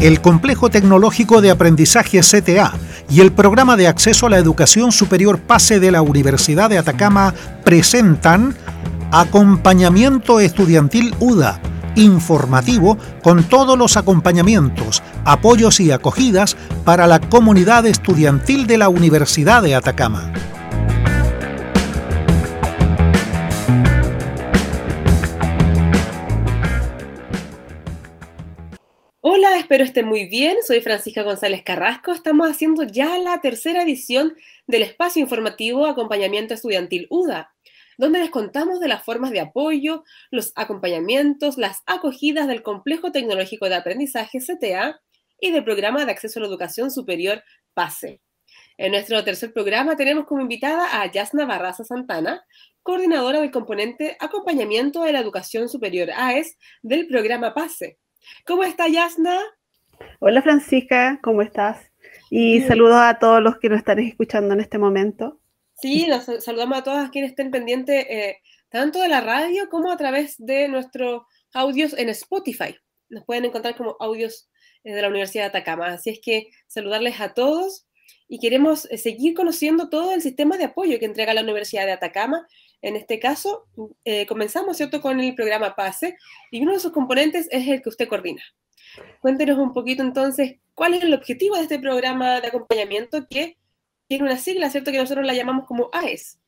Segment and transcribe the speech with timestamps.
[0.00, 2.72] el Complejo Tecnológico de Aprendizaje CTA
[3.10, 7.34] y el Programa de Acceso a la Educación Superior PASE de la Universidad de Atacama
[7.64, 8.54] presentan
[9.10, 11.60] Acompañamiento Estudiantil UDA,
[11.96, 19.62] informativo con todos los acompañamientos, apoyos y acogidas para la comunidad estudiantil de la Universidad
[19.62, 20.32] de Atacama.
[29.68, 30.56] Espero estén muy bien.
[30.66, 32.12] Soy Francisca González Carrasco.
[32.12, 34.34] Estamos haciendo ya la tercera edición
[34.66, 37.54] del espacio informativo Acompañamiento Estudiantil UDA,
[37.98, 43.68] donde les contamos de las formas de apoyo, los acompañamientos, las acogidas del Complejo Tecnológico
[43.68, 45.02] de Aprendizaje CTA
[45.38, 47.42] y del Programa de Acceso a la Educación Superior
[47.74, 48.22] PASE.
[48.78, 52.42] En nuestro tercer programa tenemos como invitada a Yasna Barraza Santana,
[52.82, 57.98] coordinadora del componente Acompañamiento de la Educación Superior AES del programa PASE
[58.46, 59.38] ¿Cómo está Yasna?
[60.20, 61.90] Hola Francisca, ¿cómo estás?
[62.30, 65.40] Y saludos a todos los que nos están escuchando en este momento.
[65.80, 68.38] Sí, nos saludamos a todas quienes estén pendientes eh,
[68.68, 72.76] tanto de la radio como a través de nuestros audios en Spotify.
[73.08, 74.50] Nos pueden encontrar como audios
[74.84, 75.86] eh, de la Universidad de Atacama.
[75.86, 77.86] Así es que saludarles a todos
[78.26, 81.92] y queremos eh, seguir conociendo todo el sistema de apoyo que entrega la Universidad de
[81.92, 82.46] Atacama
[82.80, 83.66] en este caso,
[84.28, 86.16] comenzamos, ¿cierto?, con el programa PASE
[86.52, 88.40] y uno de sus componentes es el que usted coordina.
[89.20, 93.56] Cuéntenos un poquito entonces cuál es el objetivo de este programa de acompañamiento que
[94.06, 96.38] tiene una sigla, ¿cierto?, que nosotros la llamamos como AES.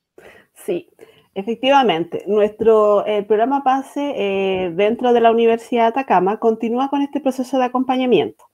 [0.54, 0.88] Sí,
[1.34, 2.24] efectivamente.
[2.26, 7.64] Nuestro programa PASE eh, dentro de la Universidad de Atacama continúa con este proceso de
[7.64, 8.44] acompañamiento.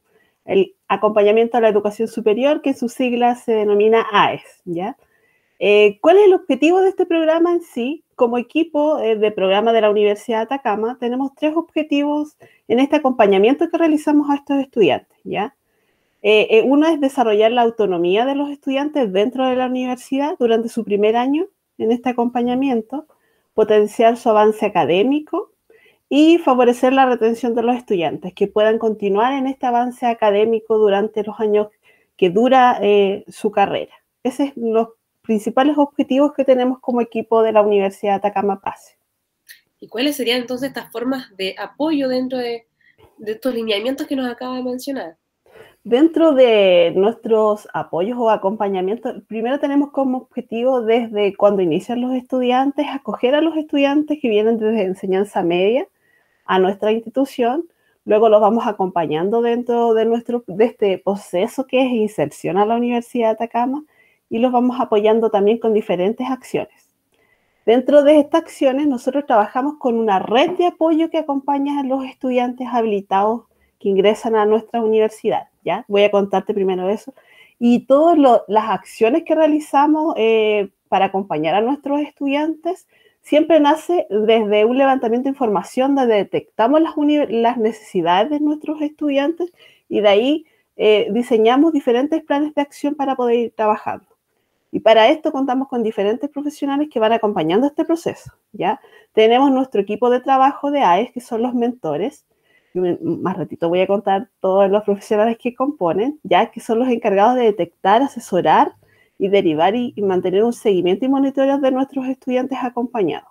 [0.45, 4.97] El acompañamiento a la educación superior, que su sigla se denomina AES, ¿ya?
[5.59, 8.05] Eh, ¿Cuál es el objetivo de este programa en sí?
[8.15, 12.37] Como equipo eh, de programa de la Universidad de Atacama, tenemos tres objetivos
[12.69, 15.55] en este acompañamiento que realizamos a estos estudiantes, ¿ya?
[16.23, 20.85] Eh, uno es desarrollar la autonomía de los estudiantes dentro de la universidad durante su
[20.85, 21.47] primer año
[21.79, 23.07] en este acompañamiento,
[23.55, 25.53] potenciar su avance académico
[26.09, 31.23] y favorecer la retención de los estudiantes, que puedan continuar en este avance académico durante
[31.23, 31.69] los años
[32.17, 32.81] que dura
[33.29, 33.93] su carrera.
[34.25, 34.89] Ese es los
[35.27, 38.97] principales objetivos que tenemos como equipo de la Universidad de Atacama Pase.
[39.79, 42.67] ¿Y cuáles serían entonces estas formas de apoyo dentro de,
[43.27, 45.17] estos lineamientos que nos acaba de mencionar?
[45.85, 52.87] Dentro de nuestros apoyos o acompañamientos, primero tenemos como objetivo desde cuando inician los estudiantes,
[52.91, 55.87] acoger a los estudiantes que vienen desde enseñanza media
[56.45, 57.69] a nuestra institución.
[58.05, 62.77] Luego los vamos acompañando dentro de, nuestro, de este proceso que es inserción a la
[62.77, 63.85] Universidad de Atacama
[64.29, 66.87] y los vamos apoyando también con diferentes acciones.
[67.67, 72.05] Dentro de estas acciones, nosotros trabajamos con una red de apoyo que acompaña a los
[72.05, 73.43] estudiantes habilitados
[73.81, 75.49] que ingresan a nuestra universidad.
[75.65, 75.85] ¿ya?
[75.89, 77.13] Voy a contarte primero eso.
[77.59, 82.87] Y todas las acciones que realizamos eh, para acompañar a nuestros estudiantes
[83.23, 89.53] siempre nace desde un levantamiento de información donde detectamos las, necesidades de nuestros estudiantes
[89.89, 94.16] y de ahí eh, diseñamos diferentes planes de acción para poder ir trabajando.
[94.77, 98.79] Y para esto contamos con diferentes profesionales que van acompañando este proceso, ¿ya?
[99.15, 102.27] Tenemos nuestro equipo de trabajo de AES, que son los mentores.
[102.75, 107.37] más ratito voy a contar todos los profesionales que componen, ya que son los encargados
[107.37, 108.75] de detectar, asesorar
[109.19, 113.31] y derivar y, mantener un seguimiento y monitoreo de nuestros estudiantes acompañados.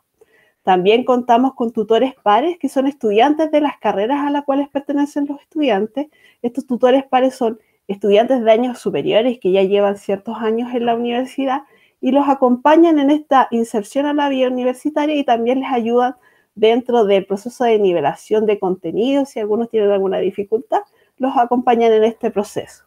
[0.64, 5.28] También contamos con tutores pares, que son estudiantes de las carreras a las cuales pertenecen
[5.28, 6.08] los estudiantes.
[6.42, 10.96] Estos tutores pares son estudiantes de años superiores que ya llevan ciertos años en la
[10.96, 11.64] universidad
[12.02, 16.16] y los acompañan en esta inserción a la vida universitaria y también les ayudan
[16.56, 20.82] dentro del proceso de nivelación de contenidos, si algunos tienen alguna dificultad,
[21.18, 22.86] los acompañan en este proceso.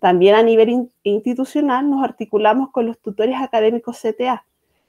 [0.00, 4.44] También a nivel institucional nos articulamos con los tutores académicos CTA.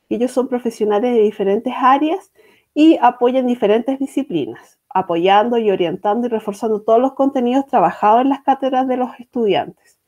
[0.09, 2.31] Ellos son profesionales de diferentes áreas
[2.73, 8.41] y apoyan diferentes disciplinas apoyando y orientando y reforzando todos los contenidos trabajados en las
[8.41, 9.99] cátedras de los estudiantes.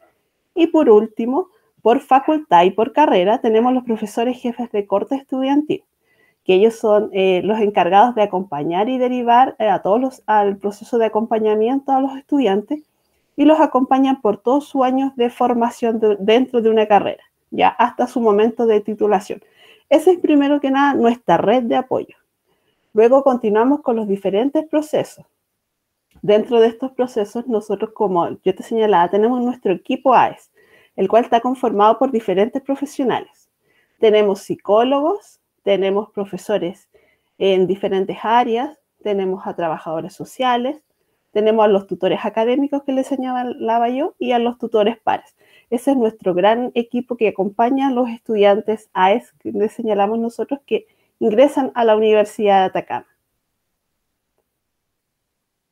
[0.56, 1.50] Y por último,
[1.81, 5.83] por facultad y por carrera, tenemos los profesores jefes de corte estudiantil,
[6.44, 10.98] que ellos son eh, los encargados de acompañar y derivar eh, a todos al proceso
[10.98, 12.84] de acompañamiento a los estudiantes
[13.36, 18.07] y los acompañan por todos sus años de formación dentro de una carrera, ya hasta
[18.07, 19.42] su momento de titulación.
[19.89, 22.16] Esa es primero que nada nuestra red de apoyo.
[22.94, 25.26] Luego continuamos con los diferentes procesos.
[26.22, 30.52] Dentro de estos procesos, nosotros, como yo te señalaba, tenemos nuestro equipo AES,
[30.98, 33.50] el cual está conformado por diferentes profesionales.
[34.00, 36.90] Tenemos psicólogos, tenemos profesores
[37.38, 40.84] en diferentes áreas, tenemos a trabajadores sociales,
[41.32, 45.36] tenemos a los tutores académicos que les señalaba yo y a los tutores pares.
[45.70, 50.60] Ese es nuestro gran equipo que acompaña a los estudiantes AES que les señalamos nosotros
[50.66, 50.88] que
[51.22, 53.08] ingresan a la Universidad de Atacama.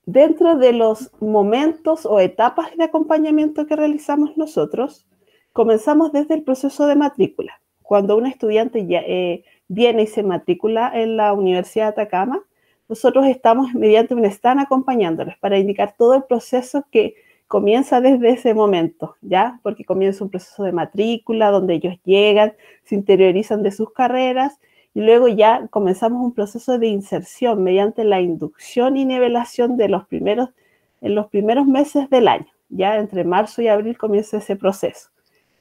[0.05, 5.07] Dentro de los momentos o etapas de acompañamiento que realizamos nosotros,
[5.51, 7.61] comenzamos desde el proceso de matrícula.
[7.81, 12.43] Cuando un estudiante ya, eh, viene y se matricula en la Universidad de Atacama,
[12.87, 17.15] nosotros estamos mediante un stand acompañándoles para indicar todo el proceso que
[17.47, 19.59] comienza desde ese momento, ¿ya?
[19.63, 22.53] Porque comienza un proceso de matrícula donde ellos llegan,
[22.83, 24.59] se interiorizan de sus carreras
[24.99, 30.05] y luego ya comenzamos un proceso de inserción mediante la inducción y nivelación de los
[30.05, 30.49] primeros,
[30.99, 35.07] en los primeros meses del año, ya entre marzo y abril comienza ese proceso.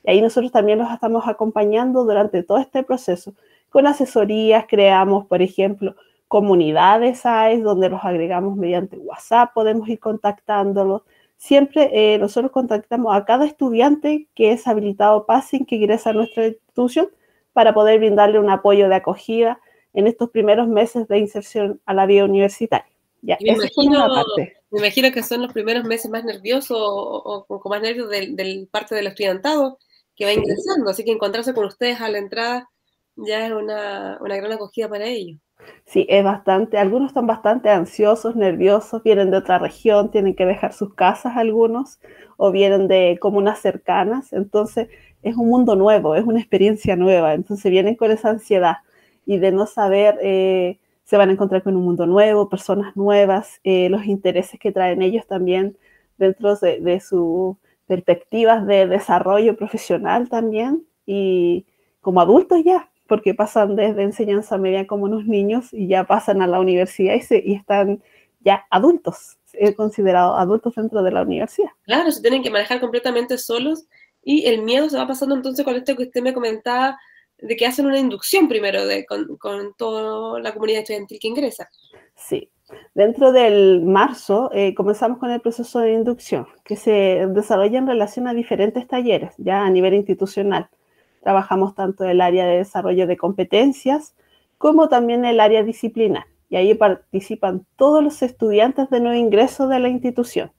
[0.03, 3.33] Y ahí nosotros también los estamos acompañando durante todo este proceso
[3.71, 5.95] con asesorías, creamos, por ejemplo,
[6.27, 11.03] comunidades hay donde los agregamos mediante WhatsApp, podemos ir contactándolos.
[11.37, 16.49] Siempre eh, nosotros contactamos a cada estudiante que es habilitado PASIN que ingresa a nuestra
[16.49, 17.09] institución
[17.59, 19.61] para poder brindarle un apoyo de acogida
[19.93, 22.87] en estos primeros meses de inserción a la vida universitaria.
[23.21, 24.07] Ya, me, imagino,
[24.37, 28.95] me, imagino, que son los primeros meses más nerviosos o, con más nervios del, parte
[28.95, 29.81] del estudiantado
[30.15, 32.71] que va ingresando, así que encontrarse con ustedes a la entrada
[33.17, 35.41] ya es una, una gran acogida para ellos.
[35.85, 40.73] Sí, es bastante, algunos están bastante ansiosos, nerviosos, vienen de otra región, tienen que dejar
[40.73, 41.99] sus casas algunos,
[42.37, 44.89] o vienen de comunas cercanas, entonces
[45.29, 48.79] es un mundo nuevo, es una experiencia nueva, entonces vienen con esa ansiedad
[49.27, 53.61] y de no saber, eh, se van a encontrar con un mundo nuevo, personas nuevas,
[53.65, 55.77] eh, los intereses que traen ellos también
[56.17, 61.67] dentro de, de sus perspectivas de desarrollo profesional también y
[62.01, 66.47] como adultos ya, porque pasan desde enseñanza media como unos niños y ya pasan a
[66.47, 68.03] la universidad y, se, y están
[68.41, 69.39] ya adultos,
[69.77, 71.71] considerados adultos dentro de la universidad.
[71.83, 73.89] Claro, se tienen que manejar completamente solos
[74.23, 76.99] y el miedo se va pasando entonces con esto que usted me comentaba
[77.39, 81.69] de que hacen una inducción primero de, con, toda la comunidad estudiantil que ingresa.
[82.17, 82.51] Sí,
[82.95, 88.29] Dentro del marzo eh, comenzamos con el proceso de inducción, que se desarrolla en relación
[88.29, 90.69] a diferentes talleres, ya a nivel institucional.
[91.23, 94.15] Trabajamos tanto el área de desarrollo de competencias
[94.59, 96.27] como también el área disciplinar.
[96.51, 100.53] Y ahí participan todos los estudiantes de nuevo ingreso de la institución.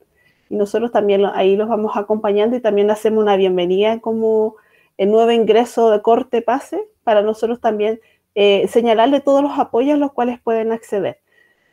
[0.50, 4.56] Y nosotros también ahí los vamos acompañando y también hacemos una bienvenida como
[4.98, 8.00] el nuevo ingreso de corte pase para nosotros también
[8.36, 11.20] eh, señalarle todos los apoyos a los cuales pueden acceder.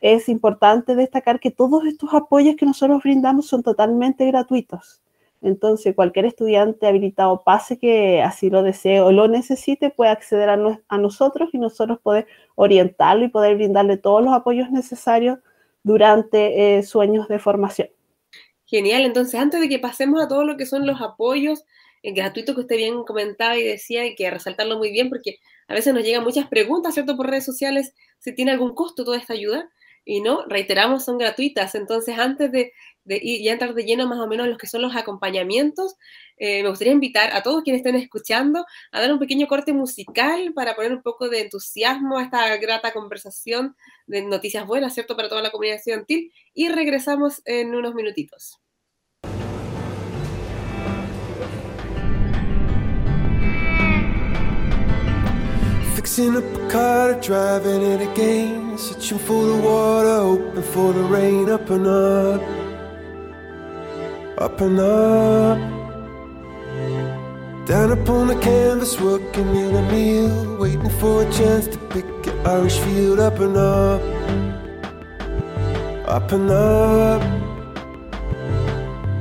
[0.01, 5.01] Es importante destacar que todos estos apoyos que nosotros brindamos son totalmente gratuitos.
[5.41, 10.97] Entonces, cualquier estudiante habilitado pase que así lo desee o lo necesite puede acceder a,
[10.97, 15.39] nosotros y nosotros poder orientarlo y poder brindarle todos los apoyos necesarios
[15.83, 17.89] durante eh, sus años de formación.
[18.67, 21.63] Genial, entonces antes de que pasemos a todo lo que son los apoyos
[22.03, 25.73] eh, gratuitos que usted bien comentaba y decía, hay que resaltarlo muy bien porque a
[25.73, 27.17] veces nos llegan muchas preguntas, ¿cierto?
[27.17, 29.69] Por redes sociales, si tiene algún costo toda esta ayuda
[30.05, 31.75] y no, reiteramos, son gratuitas.
[31.75, 32.71] Entonces, antes de,
[33.15, 35.95] ir ya entrar de lleno más o menos en los que son los acompañamientos,
[36.37, 40.53] eh, me gustaría invitar a todos quienes estén escuchando a dar un pequeño corte musical
[40.53, 43.75] para poner un poco de entusiasmo a esta grata conversación
[44.05, 48.59] de noticias buenas, ¿cierto?, para toda la comunidad estudiantil y regresamos en unos minutitos.
[56.07, 58.77] Fixing up a car, driving it again.
[58.77, 61.49] Searching for the water, hoping for the rain.
[61.49, 62.41] Up and up,
[64.37, 65.57] up and up.
[67.65, 70.57] Down upon the canvas, working in a meal.
[70.57, 73.19] Waiting for a chance to pick an Irish field.
[73.19, 74.01] Up and up,
[76.07, 77.21] up and up.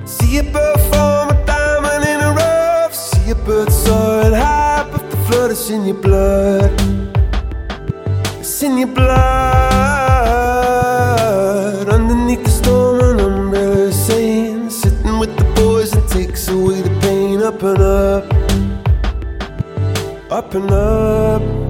[0.07, 2.95] See a bird form a diamond in a rough.
[2.95, 6.71] See a bird soaring high but the flood, it's in your blood.
[8.39, 9.76] It's in your blood.
[17.75, 18.23] Pain.
[18.23, 18.71] Up and
[20.23, 21.66] up, up and up.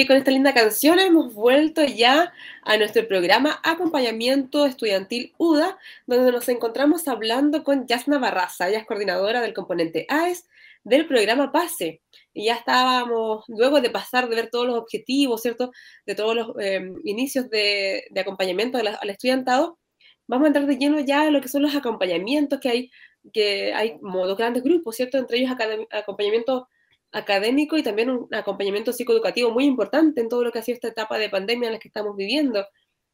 [0.00, 5.76] Y con esta linda canción hemos vuelto ya a nuestro programa Acompañamiento Estudiantil UDA,
[6.06, 10.48] donde nos encontramos hablando con Yasna Barraza, ella es coordinadora del componente AES
[10.84, 12.00] del programa PASE.
[12.32, 15.70] Y ya estábamos, luego de pasar de ver todos los objetivos, ¿cierto?
[16.06, 19.78] De todos los eh, inicios de, de acompañamiento la- al estudiantado,
[20.26, 22.90] vamos a entrar de lleno ya en lo que son los acompañamientos que hay,
[23.34, 25.18] que hay como dos grandes grupos, ¿cierto?
[25.18, 25.52] Entre ellos
[25.90, 26.68] acompañamiento
[27.12, 30.88] académico y también un acompañamiento psicoeducativo muy importante en todo lo que ha sido esta
[30.88, 32.64] etapa de pandemia en la que estamos viviendo.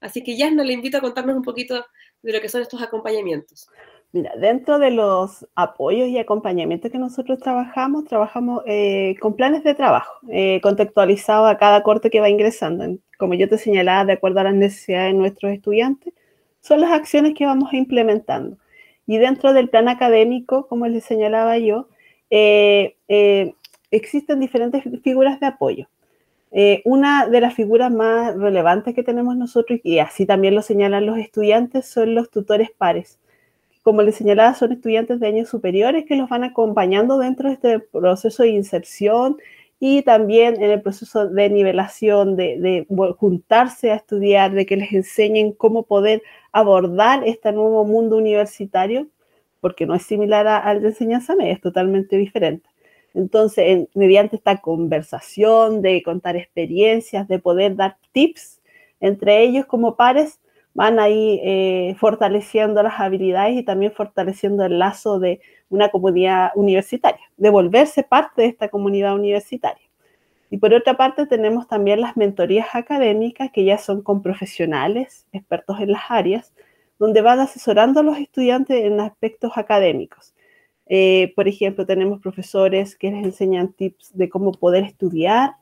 [0.00, 1.85] Así que Yasna le invito a contarnos un poquito
[2.23, 3.69] de lo que son estos acompañamientos.
[4.12, 9.75] Mira, dentro de los apoyos y acompañamientos que nosotros trabajamos, trabajamos eh, con planes de
[9.75, 12.99] trabajo, eh, contextualizados a cada corte que va ingresando.
[13.19, 16.15] Como yo te señalaba, de acuerdo a las necesidades de nuestros estudiantes,
[16.61, 18.59] son las acciones que vamos implementando.
[19.07, 21.88] Y dentro del plan académico, como les señalaba yo,
[22.31, 23.55] eh, eh,
[23.90, 25.88] existen diferentes figuras de apoyo.
[26.52, 31.07] Eh, una de las figuras más relevantes que tenemos nosotros, y así también lo señalan
[31.07, 33.19] los estudiantes, son los tutores pares
[33.87, 37.78] como les señalaba, son estudiantes de años superiores que los van acompañando dentro de este
[37.78, 39.37] proceso de inserción
[39.78, 44.93] y también en el proceso de nivelación, de, de juntarse a estudiar, de que les
[44.93, 49.07] enseñen cómo poder abordar este nuevo mundo universitario,
[49.61, 52.69] porque no es similar al de enseñanza media, es totalmente diferente.
[53.17, 58.63] Entonces, en- mediante esta conversación, de contar experiencias, de poder dar tips
[59.01, 60.41] entre ellos como pares,
[60.75, 67.23] van ahí eh, fortaleciendo las habilidades y también fortaleciendo el lazo de una comunidad universitaria,
[67.39, 69.83] de volverse parte de esta comunidad universitaria.
[70.51, 75.81] Y por otra parte tenemos también las mentorías académicas que ya son con profesionales, expertos
[75.81, 76.53] en las áreas,
[76.99, 80.36] donde van asesorando a los estudiantes en aspectos académicos.
[80.87, 85.57] Eh, por ejemplo, tenemos profesores que les enseñan tips de cómo poder estudiar,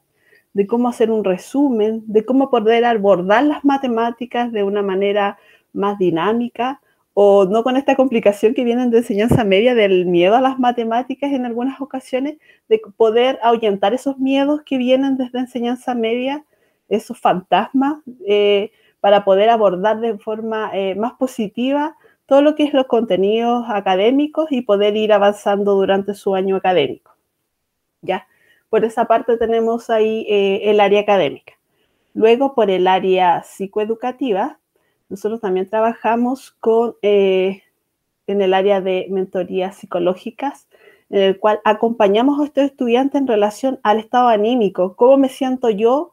[0.53, 5.39] de cómo hacer un resumen, de cómo poder abordar las matemáticas de una manera
[5.73, 6.81] más dinámica
[7.15, 11.33] o no con esta complicación que vienen de enseñanza media del miedo a las matemáticas
[11.33, 12.39] en algunas ocasiones,
[12.69, 16.45] de poder ahuyentar esos miedos que vienen desde enseñanza media,
[16.89, 22.73] esos fantasmas, eh, para poder abordar de forma eh, más positiva todo lo que es
[22.73, 27.15] los contenidos académicos y poder ir avanzando durante su año académico.
[28.03, 28.27] ¿ya?
[28.69, 31.55] Por esa parte tenemos ahí eh, el área académica.
[32.15, 34.59] Luego, por el área psicoeducativa,
[35.09, 37.63] nosotros también trabajamos con, eh,
[38.27, 40.69] en el área de mentorías psicológicas,
[41.11, 45.71] en el cual acompañamos a estos estudiantes en relación al estado anímico, cómo me siento
[45.71, 46.13] yo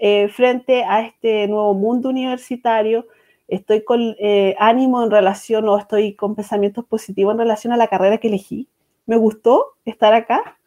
[0.00, 3.06] eh, frente a este nuevo mundo universitario,
[3.48, 7.88] estoy con eh, ánimo en relación o estoy con pensamientos positivos en relación a la
[7.88, 8.68] carrera que elegí.
[9.06, 10.58] Me gustó estar acá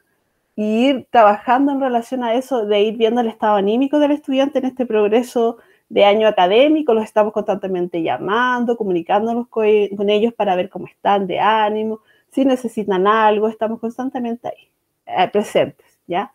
[0.55, 4.59] y ir trabajando en relación a eso, de ir viendo el estado anímico del estudiante
[4.59, 5.57] en este progreso
[5.89, 11.27] de año académico, los estamos constantemente llamando, comunicándonos con, con ellos para ver cómo están
[11.27, 14.69] de ánimo, si necesitan algo, estamos constantemente ahí,
[15.05, 16.31] eh, presentes, ¿ya?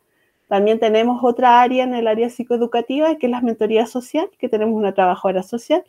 [0.49, 4.75] También tenemos otra área en el área psicoeducativa, que es la mentoría social, que tenemos
[4.75, 5.85] una trabajadora social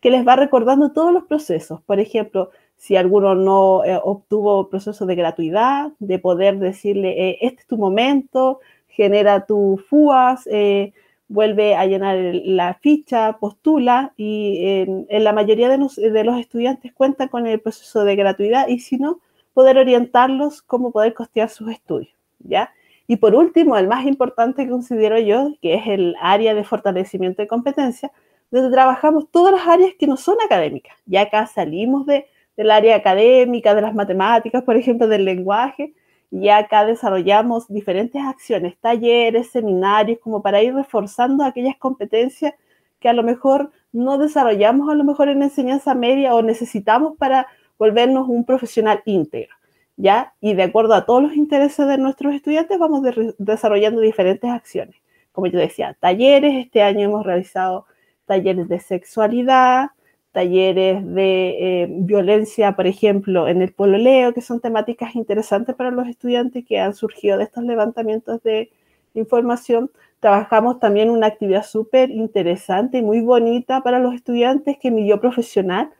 [0.00, 1.80] que les va recordando todos los procesos.
[1.82, 7.62] Por ejemplo, si alguno no eh, obtuvo proceso de gratuidad, de poder decirle, eh, este
[7.62, 10.92] es tu momento, genera tu FUAS, eh,
[11.28, 16.92] vuelve a llenar la ficha, postula y en la mayoría de los, de los estudiantes
[16.92, 19.20] cuentan con el proceso de gratuidad y si no,
[19.54, 22.72] poder orientarlos cómo poder costear sus estudios, ¿ya?
[23.06, 27.42] Y por último, el más importante que considero yo, que es el área de fortalecimiento
[27.42, 28.10] de competencia,
[28.50, 30.96] donde trabajamos todas las áreas que no son académicas.
[31.06, 32.26] Ya acá salimos de,
[32.56, 35.94] del área académica, de las matemáticas, por ejemplo, del lenguaje,
[36.30, 42.54] y acá desarrollamos diferentes acciones, talleres, seminarios, como para ir reforzando aquellas competencias
[43.00, 47.46] que a lo mejor no desarrollamos a lo mejor en enseñanza media o necesitamos para
[47.78, 49.54] volvernos un profesional íntegro.
[49.96, 50.32] ¿Ya?
[50.40, 54.96] Y de acuerdo a todos los intereses de nuestros estudiantes, vamos de- desarrollando diferentes acciones.
[55.30, 57.84] Como yo decía, talleres, este año hemos realizado
[58.30, 59.88] talleres de sexualidad,
[60.30, 66.06] talleres de eh, violencia, por ejemplo, en el pololeo, que son temáticas interesantes para los
[66.06, 68.70] estudiantes que han surgido de estos levantamientos de
[69.14, 69.90] información.
[70.20, 75.20] Trabajamos también una actividad súper interesante y muy bonita para los estudiantes que mi yo
[75.20, 75.90] profesional,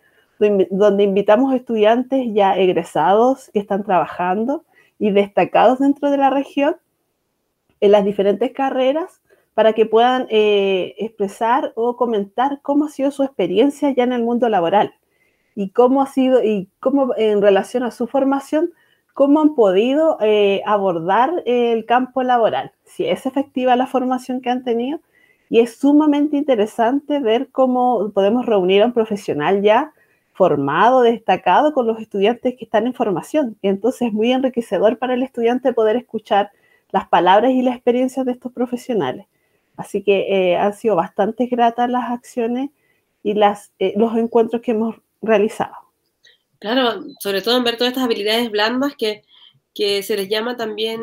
[0.70, 4.62] donde invitamos estudiantes ya egresados que están trabajando
[5.00, 6.76] y destacados dentro de la región
[7.80, 9.20] en las diferentes carreras
[9.54, 14.22] para que puedan eh, expresar o comentar cómo ha sido su experiencia ya en el
[14.22, 14.94] mundo laboral
[15.54, 18.72] y cómo ha sido y cómo en relación a su formación,
[19.14, 24.64] cómo han podido eh, abordar el campo laboral, si es efectiva la formación que han
[24.64, 25.00] tenido.
[25.50, 29.92] Y es sumamente interesante ver cómo podemos reunir a un profesional ya
[30.32, 33.58] formado, destacado con los estudiantes que están en formación.
[33.60, 36.50] Y entonces es muy enriquecedor para el estudiante poder escuchar
[36.92, 39.26] las palabras y las experiencias de estos profesionales.
[39.80, 42.70] Así que eh, han sido bastante gratas las acciones
[43.22, 45.74] y las, eh, los encuentros que hemos realizado.
[46.58, 49.22] Claro, sobre todo en ver todas estas habilidades blandas que,
[49.74, 51.00] que se les llama también,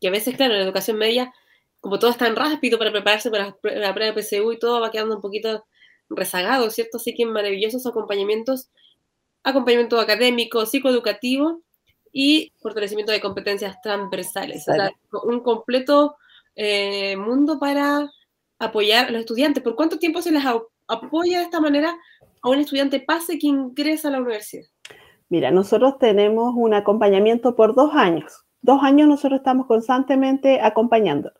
[0.00, 1.32] que a veces, claro, en la educación media,
[1.80, 4.58] como todo es tan rápido para prepararse para la pr- la prueba de PSU y
[4.58, 5.64] todo va quedando un poquito
[6.10, 6.98] rezagado, ¿cierto?
[6.98, 8.70] Así que maravillosos acompañamientos,
[9.42, 11.62] acompañamiento académico, psicoeducativo
[12.12, 14.68] y fortalecimiento de competencias transversales.
[14.68, 14.90] O sea,
[15.24, 16.16] un completo
[16.56, 18.10] eh, mundo para
[18.58, 19.62] apoyar a los estudiantes.
[19.62, 20.44] ¿Por cuánto tiempo se les
[20.88, 21.96] apoya de esta manera
[22.42, 24.64] a un estudiante pase que ingresa a la universidad?
[25.28, 28.44] Mira, nosotros tenemos un acompañamiento por dos años.
[28.62, 31.32] Dos años nosotros estamos constantemente acompañando,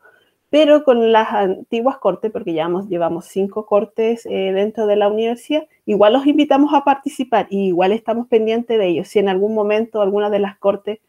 [0.49, 5.67] pero con las antiguas cortes, porque llevamos, llevamos cinco cortes eh, dentro de la universidad,
[5.85, 9.07] igual los invitamos a participar y igual estamos pendientes de ellos.
[9.07, 10.99] Si en algún momento alguna de las cortes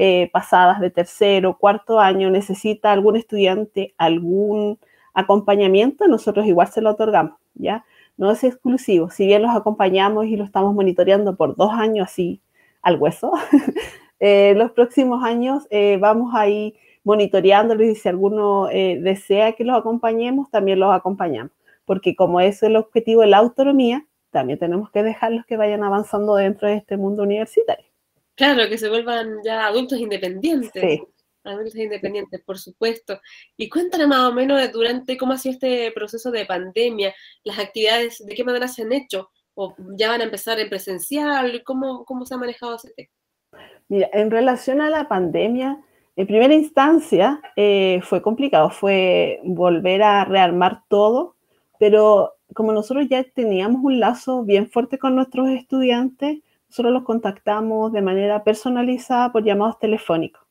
[0.00, 4.78] eh, pasadas de tercero, cuarto año necesita algún estudiante algún
[5.12, 7.84] acompañamiento, nosotros igual se lo otorgamos, ¿ya?
[8.16, 12.40] No es exclusivo, si bien los acompañamos y lo estamos monitoreando por dos años así
[12.80, 13.32] al hueso,
[14.20, 19.76] eh, los próximos años eh, vamos a ir monitoreándolos y si alguno desea que los
[19.76, 21.50] acompañemos, también los acompañamos,
[21.86, 26.36] porque como es el objetivo de la autonomía, también tenemos que dejarlos que vayan avanzando
[26.36, 27.87] dentro de este mundo universitario.
[28.38, 30.80] Claro, que se vuelvan ya adultos independientes.
[30.80, 31.02] Sí.
[31.42, 33.20] Adultos independientes, por supuesto.
[33.56, 37.58] Y cuéntanos más o menos de durante cómo ha sido este proceso de pandemia, las
[37.58, 42.04] actividades, de qué manera se han hecho, o ya van a empezar en presencial, cómo,
[42.04, 43.10] cómo se ha manejado ese tema.
[43.88, 45.82] Mira, en relación a la pandemia,
[46.14, 51.34] en primera instancia eh, fue complicado, fue volver a rearmar todo,
[51.80, 57.92] pero como nosotros ya teníamos un lazo bien fuerte con nuestros estudiantes, nosotros los contactamos
[57.92, 60.42] de manera personalizada por llamados telefónicos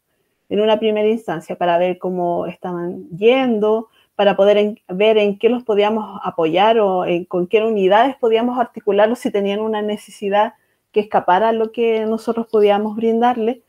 [0.49, 5.63] en una primera instancia para ver cómo estaban yendo, para poder ver en qué los
[5.63, 10.53] podíamos apoyar o en- con qué unidades podíamos articularlos si tenían una necesidad
[10.91, 13.61] que escapara a lo que nosotros podíamos brindarle.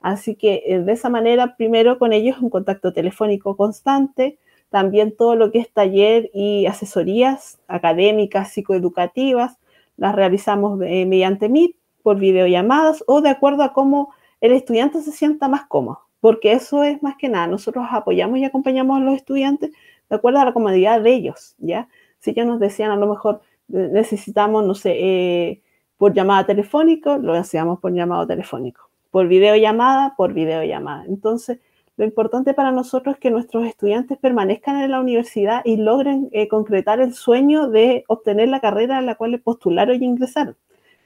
[0.00, 4.38] Así que eh, de esa manera, primero con ellos un contacto telefónico constante,
[4.70, 9.58] también todo lo que es taller y asesorías académicas, psicoeducativas,
[9.96, 11.74] las realizamos eh, mediante Meet,
[12.06, 16.84] por videollamadas o de acuerdo a cómo el estudiante se sienta más cómodo, porque eso
[16.84, 19.72] es más que nada, nosotros apoyamos y acompañamos a los estudiantes
[20.08, 21.88] de acuerdo a la comodidad de ellos, ¿ya?
[22.20, 23.40] Si ellos nos decían a lo mejor
[23.72, 25.62] eh, necesitamos, no sé, eh,
[25.98, 31.06] por llamada telefónica, lo hacíamos por llamado telefónico, por videollamada, por videollamada.
[31.06, 31.58] Entonces,
[31.96, 36.46] lo importante para nosotros es que nuestros estudiantes permanezcan en la universidad y logren eh,
[36.46, 40.54] concretar el sueño de obtener la carrera a la cual postularon y ingresaron.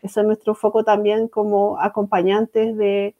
[0.02, 3.14] Ese es nuestro foco también como acompañantes del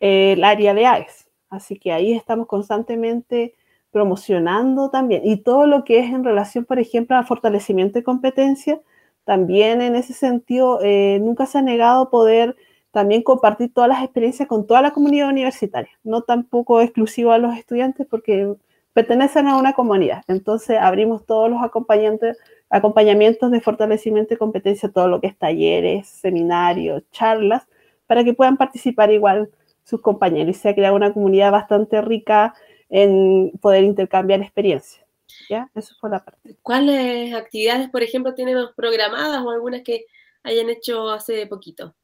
[0.00, 1.26] de, área de AES.
[1.50, 3.54] Así que ahí estamos constantemente
[3.90, 5.22] promocionando también.
[5.24, 8.80] Y todo lo que es en relación, por ejemplo, a fortalecimiento de competencia,
[9.24, 12.56] también en ese sentido, eh, nunca se ha negado poder
[12.90, 17.56] también compartir todas las experiencias con toda la comunidad universitaria, no tampoco exclusivo a los
[17.56, 18.54] estudiantes porque
[18.94, 20.22] pertenecen a una comunidad.
[20.28, 22.38] Entonces abrimos todos los acompañantes,
[22.70, 27.64] acompañamientos de fortalecimiento de competencia, todo lo que es talleres, seminarios, charlas,
[28.06, 29.50] para que puedan participar igual
[29.82, 32.54] sus compañeros y se ha creado una comunidad bastante rica
[32.88, 35.04] en poder intercambiar experiencias.
[35.50, 35.68] ¿Ya?
[35.74, 36.56] Eso fue la parte.
[36.62, 40.06] ¿Cuáles actividades, por ejemplo, tenemos programadas o algunas que
[40.44, 41.94] hayan hecho hace poquito?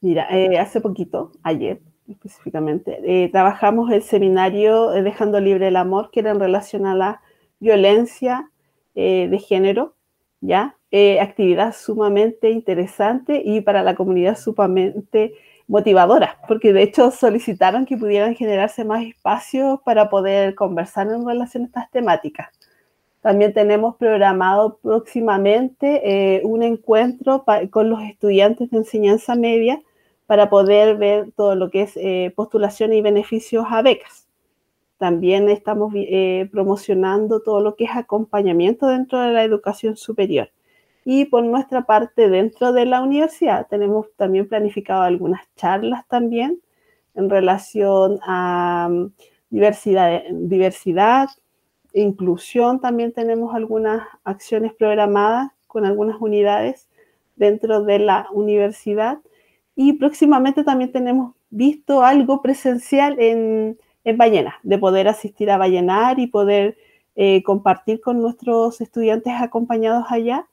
[0.00, 6.10] Mira, eh, hace poquito, ayer específicamente, eh, trabajamos el seminario eh, Dejando Libre el Amor,
[6.10, 7.20] que era en relación a la
[7.60, 8.50] violencia
[8.94, 9.94] eh, de género,
[10.40, 10.76] ¿ya?
[10.90, 15.34] Eh, actividad sumamente interesante y para la comunidad sumamente
[15.66, 21.64] motivadora, porque de hecho solicitaron que pudieran generarse más espacios para poder conversar en relación
[21.64, 22.48] a estas temáticas.
[23.20, 29.82] También tenemos programado próximamente eh, un encuentro con los estudiantes de enseñanza media
[30.28, 34.28] para poder ver todo lo que es eh, postulación y beneficios a becas.
[34.98, 40.50] También estamos eh, promocionando todo lo que es acompañamiento dentro de la educación superior.
[41.06, 46.60] Y por nuestra parte, dentro de la universidad, tenemos también planificado algunas charlas también
[47.14, 49.10] en relación a um,
[49.48, 51.28] diversidad, diversidad,
[51.94, 52.82] inclusión.
[52.82, 56.86] También tenemos algunas acciones programadas con algunas unidades
[57.36, 59.20] dentro de la universidad.
[59.80, 66.18] Y próximamente también tenemos visto algo presencial en, en Ballena, de poder asistir a Ballenar
[66.18, 66.76] y poder
[67.14, 70.48] eh, compartir con nuestros estudiantes acompañados allá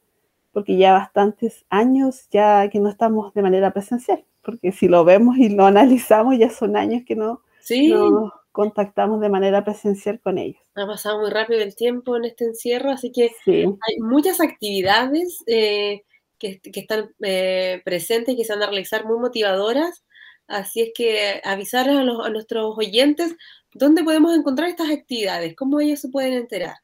[0.55, 5.37] porque ya bastantes años ya que no estamos de manera presencial, porque si lo vemos
[5.37, 10.19] y lo analizamos, ya son años que no, Sí, no nos contactamos de manera presencial
[10.21, 10.61] con ellos.
[10.75, 15.43] ha pasado muy rápido el tiempo en este encierro, así que Sí, hay muchas actividades
[15.47, 16.03] eh,
[16.37, 20.05] que, que están eh, presentes y que se van a realizar muy motivadoras.
[20.47, 23.35] Así es que avisarles a, los- a nuestros oyentes
[23.73, 26.75] dónde podemos encontrar estas actividades, cómo ellos se pueden enterar.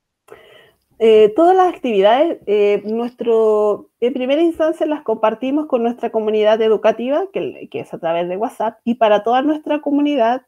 [1.03, 7.25] Eh, todas las actividades, eh, nuestro, en primera instancia las compartimos con nuestra comunidad educativa,
[7.33, 10.43] que, que es a través de WhatsApp, y para toda nuestra comunidad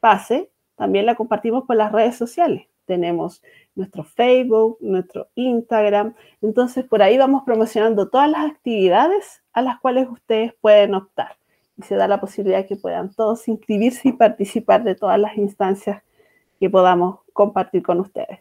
[0.00, 2.66] PASE, también la compartimos por las redes sociales.
[2.84, 3.42] Tenemos
[3.74, 10.08] nuestro Facebook, nuestro Instagram, entonces por ahí vamos promocionando todas las actividades a las cuales
[10.10, 11.36] ustedes pueden optar.
[11.76, 16.02] Y se da la posibilidad que puedan todos inscribirse y participar de todas las instancias
[16.60, 18.40] que podamos compartir con ustedes.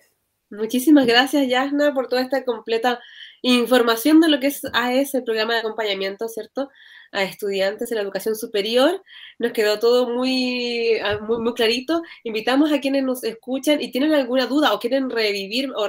[0.51, 2.99] Muchísimas gracias, Yasna, por toda esta completa
[3.43, 6.69] información de lo que es AES, el programa de acompañamiento, ¿cierto?
[7.11, 9.03] A estudiantes en la educación superior.
[9.37, 12.01] Nos quedó todo muy, ah, muy, muy clarito.
[12.23, 15.87] Invitamos a quienes nos escuchan y tienen alguna duda o quieren revivir o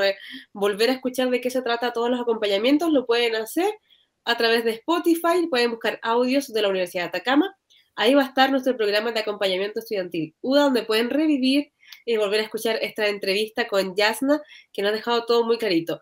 [0.53, 3.73] volver a escuchar de qué se trata todos los acompañamientos, lo pueden hacer
[4.25, 7.57] a través de Spotify, pueden buscar audios de la Universidad de Atacama.
[7.97, 11.73] Ahí va a estar nuestro programa de acompañamiento estudiantil UDA, donde pueden revivir
[12.05, 16.01] y volver a escuchar esta entrevista con Yasna, que nos ha dejado todo muy clarito.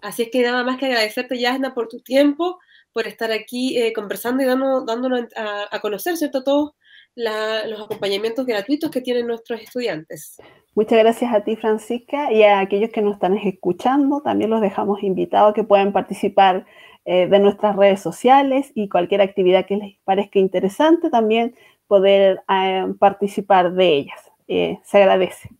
[0.00, 2.58] Así es que nada más que agradecerte, Yasna, por tu tiempo,
[2.92, 6.72] por estar aquí eh, conversando y dándonos a, conocer, ¿cierto?, todos
[7.16, 10.36] los acompañamientos gratuitos que tienen nuestros estudiantes.
[10.74, 14.20] Muchas gracias a ti, Francisca, y a aquellos que nos están escuchando.
[14.20, 16.64] También los dejamos invitados a que puedan participar
[17.04, 21.56] eh, de nuestras redes sociales y cualquier actividad que les parezca interesante, también
[21.88, 24.20] poder eh, participar de ellas.
[24.46, 25.50] Se agradece.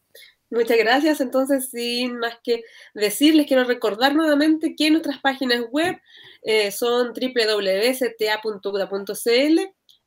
[0.51, 1.21] Muchas gracias.
[1.21, 6.01] Entonces, sin más que decirles, quiero recordar nuevamente que nuestras páginas web
[6.43, 9.61] eh, son www.cta.uda.cl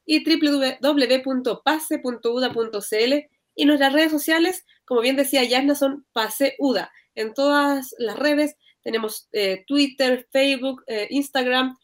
[0.06, 3.14] y www.pase.uda.cl
[3.56, 6.92] y nuestras redes sociales, como bien decía Yasna, son Pase UDA.
[7.14, 11.78] En todas las redes tenemos eh, Twitter, Facebook, eh, Instagram,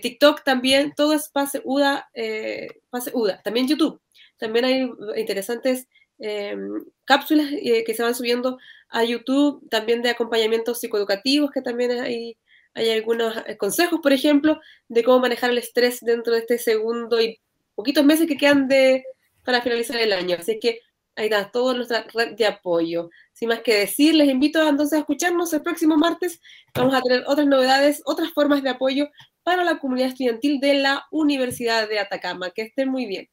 [0.00, 3.42] TikTok también, todo es Pase UDA, eh, Pase UDA.
[3.42, 4.00] También YouTube.
[4.38, 10.80] también hay interesantes em, cápsulas eh, que se van subiendo a YouTube, también de acompañamientos
[10.80, 12.36] psicoeducativos, que también hay,
[12.74, 17.20] hay algunos eh, consejos, por ejemplo, de cómo manejar el estrés dentro de este segundo
[17.20, 17.40] y
[17.74, 19.04] poquitos meses que quedan de,
[19.44, 20.36] para finalizar el año.
[20.38, 20.80] Así que
[21.16, 23.10] ahí está toda nuestra red de apoyo.
[23.32, 26.40] Sin más que decir, les invito entonces a escucharnos el próximo martes.
[26.74, 29.08] Vamos a tener otras novedades, otras formas de apoyo
[29.42, 32.50] para la comunidad estudiantil de la Universidad de Atacama.
[32.50, 33.28] Que estén muy bien.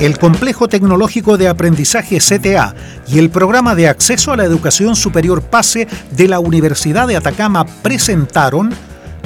[0.00, 2.74] El Complejo Tecnológico de Aprendizaje CTA
[3.06, 7.66] y el Programa de Acceso a la Educación Superior PASE de la Universidad de Atacama
[7.82, 8.70] presentaron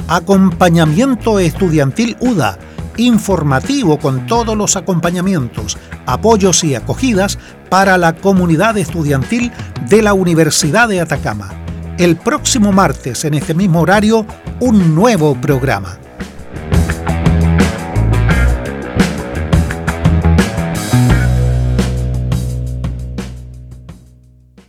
[0.09, 2.59] Acompañamiento Estudiantil UDA
[2.97, 9.51] informativo con todos los acompañamientos, apoyos y acogidas para la comunidad estudiantil
[9.89, 11.53] de la Universidad de Atacama.
[11.97, 14.25] El próximo martes, en este mismo horario,
[14.59, 15.97] un nuevo programa.